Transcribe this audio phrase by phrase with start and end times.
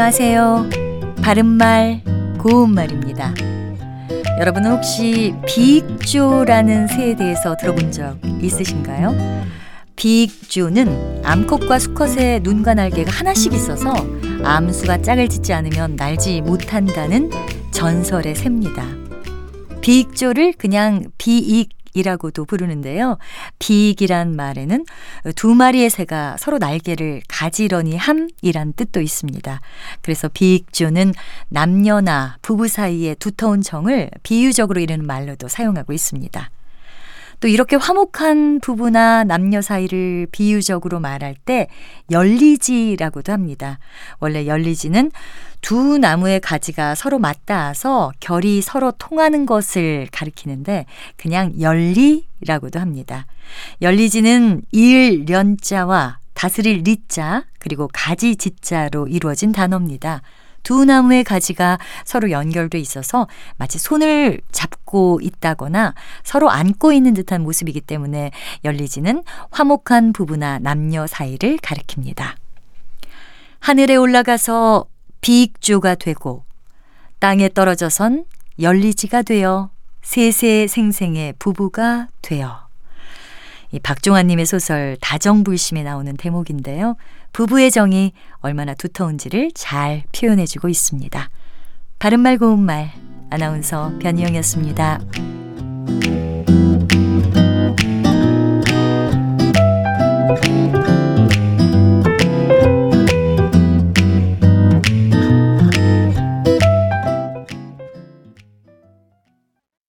[0.00, 0.70] 안녕하세요.
[1.22, 2.00] 바른말,
[2.38, 3.34] 고운말입니다.
[4.40, 9.14] 여러분은 혹시 비익조라는 새에 대해서 들어본 적 있으신가요?
[9.96, 13.92] 비익조는 암컷과 수컷의 눈과 날개가 하나씩 있어서
[14.42, 17.30] 암수가 짝을 짓지 않으면 날지 못한다는
[17.70, 18.82] 전설의 새입니다.
[19.82, 23.18] 비익조를 그냥 비익 이라고도 부르는데요.
[23.58, 24.84] 비익이란 말에는
[25.34, 29.60] 두 마리의 새가 서로 날개를 가지런히 함이란 뜻도 있습니다.
[30.02, 31.12] 그래서 비익조는
[31.48, 36.50] 남녀나 부부 사이의 두터운 정을 비유적으로 이르는 말로도 사용하고 있습니다.
[37.40, 41.68] 또 이렇게 화목한 부부나 남녀 사이를 비유적으로 말할 때
[42.10, 43.78] 열리지라고도 합니다.
[44.18, 45.10] 원래 열리지는
[45.62, 50.84] 두 나무의 가지가 서로 맞닿아서 결이 서로 통하는 것을 가리키는데
[51.16, 53.26] 그냥 열리라고도 합니다.
[53.80, 60.22] 열리지는 일 련자와 다스릴 리자 그리고 가지 지자로 이루어진 단어입니다.
[60.62, 67.80] 두 나무의 가지가 서로 연결돼 있어서 마치 손을 잡고 있다거나 서로 안고 있는 듯한 모습이기
[67.80, 68.30] 때문에
[68.64, 72.34] 열리지는 화목한 부부나 남녀 사이를 가리킵니다.
[73.60, 74.86] 하늘에 올라가서
[75.20, 76.44] 비익조가 되고
[77.18, 78.24] 땅에 떨어져선
[78.58, 79.70] 열리지가 되어
[80.02, 82.69] 세세생생의 부부가 되어
[83.72, 86.96] 이 박종환님의 소설 다정불심에 나오는 대목인데요.
[87.32, 91.30] 부부의 정이 얼마나 두터운지를 잘 표현해주고 있습니다.
[91.98, 92.90] 바른말 고운말
[93.30, 95.29] 아나운서 변희영이었습니다.